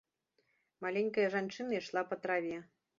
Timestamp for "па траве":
2.11-2.57